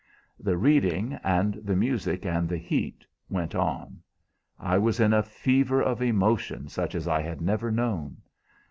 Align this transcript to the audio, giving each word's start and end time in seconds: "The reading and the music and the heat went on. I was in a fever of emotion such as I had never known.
"The 0.39 0.57
reading 0.57 1.19
and 1.23 1.53
the 1.63 1.75
music 1.75 2.25
and 2.25 2.49
the 2.49 2.57
heat 2.57 3.05
went 3.29 3.53
on. 3.53 4.01
I 4.59 4.79
was 4.79 4.99
in 4.99 5.13
a 5.13 5.21
fever 5.21 5.79
of 5.79 6.01
emotion 6.01 6.69
such 6.69 6.95
as 6.95 7.07
I 7.07 7.21
had 7.21 7.39
never 7.39 7.69
known. 7.69 8.17